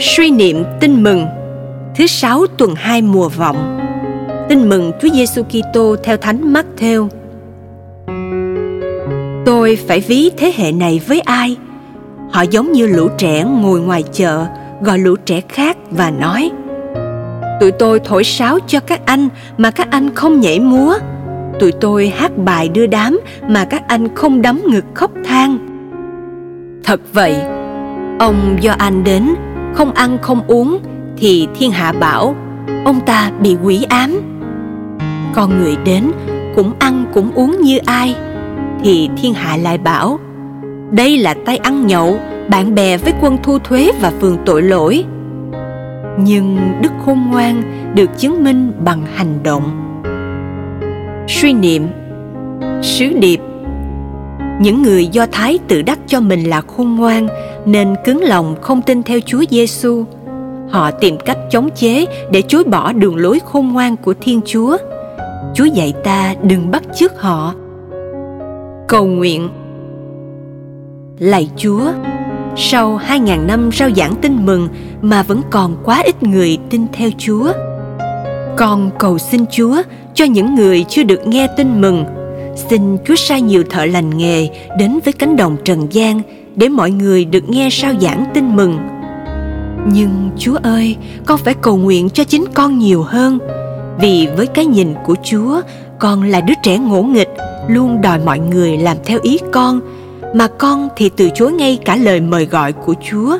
Suy 0.00 0.30
niệm 0.30 0.64
tin 0.80 1.02
mừng 1.02 1.26
Thứ 1.96 2.06
sáu 2.06 2.46
tuần 2.56 2.74
hai 2.74 3.02
mùa 3.02 3.28
vọng 3.28 3.78
Tin 4.48 4.68
mừng 4.68 4.92
Chúa 5.02 5.08
Giêsu 5.08 5.42
Kitô 5.42 5.96
theo 6.04 6.16
Thánh 6.16 6.52
Matthew. 6.52 7.08
Tôi 9.46 9.78
phải 9.88 10.00
ví 10.00 10.30
thế 10.36 10.52
hệ 10.56 10.72
này 10.72 11.00
với 11.06 11.20
ai? 11.20 11.56
Họ 12.30 12.42
giống 12.42 12.72
như 12.72 12.86
lũ 12.86 13.08
trẻ 13.18 13.44
ngồi 13.44 13.80
ngoài 13.80 14.04
chợ 14.12 14.46
gọi 14.80 14.98
lũ 14.98 15.16
trẻ 15.24 15.40
khác 15.48 15.76
và 15.90 16.10
nói 16.10 16.50
Tụi 17.60 17.72
tôi 17.72 18.00
thổi 18.00 18.24
sáo 18.24 18.58
cho 18.66 18.80
các 18.80 19.00
anh 19.06 19.28
mà 19.56 19.70
các 19.70 19.90
anh 19.90 20.14
không 20.14 20.40
nhảy 20.40 20.60
múa 20.60 20.94
Tụi 21.60 21.72
tôi 21.72 22.08
hát 22.16 22.32
bài 22.36 22.68
đưa 22.68 22.86
đám 22.86 23.20
mà 23.48 23.64
các 23.64 23.82
anh 23.88 24.14
không 24.14 24.42
đấm 24.42 24.60
ngực 24.66 24.84
khóc 24.94 25.10
than 25.24 25.58
Thật 26.84 27.00
vậy, 27.12 27.36
ông 28.18 28.56
do 28.60 28.74
anh 28.78 29.04
đến 29.04 29.34
không 29.78 29.92
ăn 29.92 30.18
không 30.22 30.42
uống 30.46 30.78
thì 31.16 31.48
thiên 31.54 31.70
hạ 31.70 31.92
bảo, 31.92 32.34
ông 32.84 33.00
ta 33.06 33.30
bị 33.40 33.56
quỷ 33.62 33.86
ám. 33.88 34.20
Con 35.34 35.58
người 35.58 35.76
đến 35.84 36.04
cũng 36.54 36.72
ăn 36.78 37.04
cũng 37.14 37.30
uống 37.34 37.60
như 37.60 37.78
ai, 37.78 38.14
thì 38.84 39.08
thiên 39.16 39.34
hạ 39.34 39.56
lại 39.56 39.78
bảo, 39.78 40.18
đây 40.90 41.18
là 41.18 41.34
tay 41.44 41.56
ăn 41.56 41.86
nhậu, 41.86 42.18
bạn 42.48 42.74
bè 42.74 42.96
với 42.96 43.12
quân 43.20 43.38
thu 43.42 43.58
thuế 43.58 43.92
và 44.00 44.12
phường 44.20 44.38
tội 44.46 44.62
lỗi. 44.62 45.04
Nhưng 46.18 46.58
đức 46.82 46.92
khôn 47.06 47.26
ngoan 47.30 47.62
được 47.94 48.18
chứng 48.18 48.44
minh 48.44 48.72
bằng 48.84 49.02
hành 49.14 49.42
động. 49.42 50.02
Suy 51.28 51.52
niệm, 51.52 51.86
sứ 52.82 53.12
điệp 53.20 53.40
những 54.60 54.82
người 54.82 55.06
do 55.06 55.26
thái 55.32 55.58
tự 55.68 55.82
đắc 55.82 55.98
cho 56.06 56.20
mình 56.20 56.44
là 56.44 56.60
khôn 56.60 56.96
ngoan, 56.96 57.28
nên 57.66 57.94
cứng 58.04 58.22
lòng 58.22 58.56
không 58.60 58.82
tin 58.82 59.02
theo 59.02 59.20
chúa 59.26 59.44
giêsu 59.50 60.04
họ 60.70 60.90
tìm 60.90 61.18
cách 61.24 61.38
chống 61.50 61.68
chế 61.76 62.06
để 62.30 62.42
chối 62.48 62.64
bỏ 62.64 62.92
đường 62.92 63.16
lối 63.16 63.40
khôn 63.44 63.72
ngoan 63.72 63.96
của 63.96 64.14
thiên 64.20 64.40
chúa. 64.46 64.76
Chúa 65.54 65.64
dạy 65.64 65.94
ta 66.04 66.34
đừng 66.42 66.70
bắt 66.70 66.82
chước 66.96 67.20
họ. 67.20 67.54
Cầu 68.88 69.06
nguyện. 69.06 69.48
Lạy 71.18 71.50
chúa, 71.56 71.92
sau 72.56 72.96
hai 72.96 73.20
ngàn 73.20 73.46
năm 73.46 73.70
rao 73.72 73.90
giảng 73.96 74.14
tin 74.14 74.46
mừng 74.46 74.68
mà 75.02 75.22
vẫn 75.22 75.42
còn 75.50 75.76
quá 75.84 76.02
ít 76.04 76.22
người 76.22 76.58
tin 76.70 76.86
theo 76.92 77.10
chúa. 77.18 77.52
Con 78.56 78.90
cầu 78.98 79.18
xin 79.18 79.44
chúa 79.50 79.82
cho 80.14 80.24
những 80.24 80.54
người 80.54 80.84
chưa 80.88 81.02
được 81.02 81.26
nghe 81.26 81.46
tin 81.56 81.80
mừng 81.80 82.04
xin 82.58 82.96
chúa 83.04 83.14
sai 83.16 83.42
nhiều 83.42 83.62
thợ 83.70 83.84
lành 83.84 84.18
nghề 84.18 84.48
đến 84.78 84.98
với 85.04 85.12
cánh 85.12 85.36
đồng 85.36 85.56
trần 85.64 85.86
gian 85.90 86.20
để 86.56 86.68
mọi 86.68 86.90
người 86.90 87.24
được 87.24 87.48
nghe 87.48 87.68
sao 87.70 87.92
giảng 88.00 88.24
tin 88.34 88.56
mừng. 88.56 88.78
Nhưng 89.92 90.30
chúa 90.38 90.56
ơi, 90.62 90.96
con 91.26 91.38
phải 91.38 91.54
cầu 91.54 91.76
nguyện 91.76 92.10
cho 92.10 92.24
chính 92.24 92.44
con 92.54 92.78
nhiều 92.78 93.02
hơn, 93.02 93.38
vì 94.00 94.28
với 94.36 94.46
cái 94.46 94.66
nhìn 94.66 94.94
của 95.04 95.14
chúa, 95.22 95.60
con 95.98 96.22
là 96.22 96.40
đứa 96.40 96.54
trẻ 96.62 96.78
ngỗ 96.78 97.02
nghịch, 97.02 97.28
luôn 97.68 98.00
đòi 98.00 98.18
mọi 98.18 98.38
người 98.38 98.76
làm 98.76 98.96
theo 99.04 99.18
ý 99.22 99.38
con, 99.52 99.80
mà 100.34 100.46
con 100.46 100.88
thì 100.96 101.10
từ 101.16 101.30
chối 101.34 101.52
ngay 101.52 101.78
cả 101.84 101.96
lời 101.96 102.20
mời 102.20 102.44
gọi 102.44 102.72
của 102.72 102.94
chúa. 103.10 103.38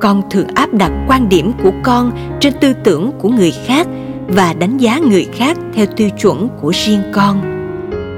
Con 0.00 0.22
thường 0.30 0.46
áp 0.54 0.74
đặt 0.74 0.92
quan 1.08 1.28
điểm 1.28 1.52
của 1.62 1.72
con 1.82 2.12
trên 2.40 2.52
tư 2.60 2.72
tưởng 2.84 3.10
của 3.20 3.28
người 3.28 3.52
khác 3.66 3.86
và 4.28 4.52
đánh 4.52 4.78
giá 4.78 4.98
người 4.98 5.26
khác 5.32 5.56
theo 5.74 5.86
tiêu 5.96 6.08
chuẩn 6.10 6.48
của 6.60 6.72
riêng 6.74 7.02
con 7.12 7.51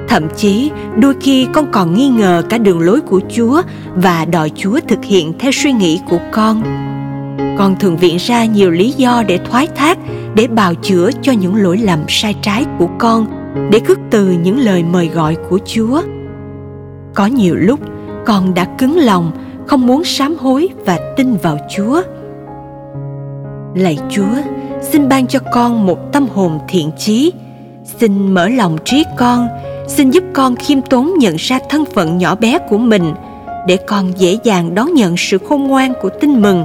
thậm 0.08 0.28
chí, 0.36 0.70
đôi 0.98 1.14
khi 1.20 1.46
con 1.52 1.66
còn 1.72 1.94
nghi 1.94 2.08
ngờ 2.08 2.42
cả 2.48 2.58
đường 2.58 2.80
lối 2.80 3.00
của 3.00 3.20
chúa 3.28 3.62
và 3.94 4.24
đòi 4.24 4.50
chúa 4.54 4.80
thực 4.88 5.04
hiện 5.04 5.32
theo 5.38 5.52
suy 5.52 5.72
nghĩ 5.72 6.00
của 6.10 6.18
con. 6.32 6.62
Con 7.58 7.76
thường 7.80 7.96
viện 7.96 8.16
ra 8.16 8.44
nhiều 8.44 8.70
lý 8.70 8.90
do 8.90 9.22
để 9.26 9.38
thoái 9.50 9.66
thác, 9.66 9.98
để 10.34 10.46
bào 10.46 10.74
chữa 10.74 11.10
cho 11.22 11.32
những 11.32 11.56
lỗi 11.56 11.78
lầm 11.78 11.98
sai 12.08 12.34
trái 12.42 12.64
của 12.78 12.88
con, 12.98 13.26
để 13.70 13.80
khước 13.80 13.98
từ 14.10 14.30
những 14.42 14.58
lời 14.58 14.84
mời 14.92 15.08
gọi 15.08 15.36
của 15.50 15.58
chúa. 15.64 16.02
Có 17.14 17.26
nhiều 17.26 17.54
lúc, 17.54 17.80
con 18.26 18.54
đã 18.54 18.64
cứng 18.64 18.96
lòng, 18.96 19.30
không 19.66 19.86
muốn 19.86 20.04
sám 20.04 20.36
hối 20.40 20.68
và 20.86 21.14
tin 21.16 21.36
vào 21.36 21.58
chúa. 21.76 22.02
Lạy 23.74 23.98
chúa, 24.10 24.34
xin 24.82 25.08
ban 25.08 25.26
cho 25.26 25.38
con 25.52 25.86
một 25.86 26.12
tâm 26.12 26.26
hồn 26.34 26.58
thiện 26.68 26.90
chí. 26.98 27.32
Xin 27.84 28.34
mở 28.34 28.48
lòng 28.48 28.78
trí 28.84 29.04
con 29.16 29.48
xin 29.88 30.10
giúp 30.10 30.24
con 30.32 30.56
khiêm 30.56 30.82
tốn 30.82 31.14
nhận 31.18 31.36
ra 31.36 31.58
thân 31.68 31.84
phận 31.84 32.18
nhỏ 32.18 32.34
bé 32.34 32.58
của 32.68 32.78
mình, 32.78 33.14
để 33.66 33.76
con 33.76 34.12
dễ 34.18 34.38
dàng 34.44 34.74
đón 34.74 34.94
nhận 34.94 35.16
sự 35.16 35.38
khôn 35.48 35.64
ngoan 35.64 35.92
của 36.02 36.08
tin 36.20 36.42
mừng. 36.42 36.64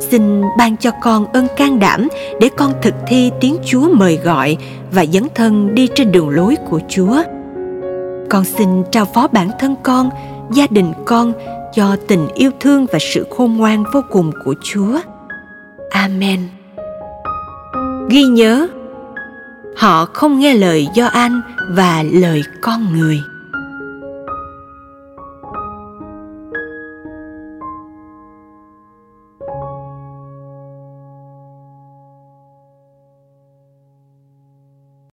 Xin 0.00 0.42
ban 0.58 0.76
cho 0.76 0.90
con 1.02 1.32
ơn 1.32 1.46
can 1.56 1.78
đảm 1.78 2.08
để 2.40 2.48
con 2.56 2.72
thực 2.82 2.94
thi 3.06 3.30
tiếng 3.40 3.56
chúa 3.64 3.88
mời 3.92 4.16
gọi 4.16 4.56
và 4.92 5.06
dấn 5.06 5.22
thân 5.34 5.74
đi 5.74 5.88
trên 5.94 6.12
đường 6.12 6.28
lối 6.28 6.56
của 6.70 6.80
chúa. 6.88 7.22
Con 8.30 8.44
xin 8.44 8.68
trao 8.92 9.04
phó 9.04 9.28
bản 9.28 9.50
thân 9.58 9.74
con, 9.82 10.10
gia 10.52 10.66
đình 10.70 10.92
con 11.04 11.32
cho 11.74 11.96
tình 12.08 12.28
yêu 12.34 12.50
thương 12.60 12.86
và 12.92 12.98
sự 12.98 13.26
khôn 13.30 13.56
ngoan 13.56 13.84
vô 13.94 14.00
cùng 14.10 14.32
của 14.44 14.54
chúa. 14.64 14.98
Amen. 15.90 16.40
Ghi 18.08 18.22
nhớ 18.22 18.68
họ 19.78 20.04
không 20.04 20.38
nghe 20.38 20.54
lời 20.54 20.88
do 20.94 21.06
anh 21.06 21.40
và 21.68 22.02
lời 22.02 22.42
con 22.60 22.92
người. 22.92 23.22